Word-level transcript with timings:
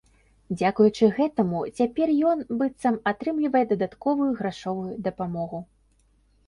Дзякуючы 0.59 1.09
гэтаму 1.17 1.59
цяпер 1.81 2.07
ён, 2.31 2.39
быццам, 2.63 2.99
атрымлівае 3.13 3.63
дадатковую 3.75 4.31
грашовую 4.43 4.93
дапамогу. 5.09 5.59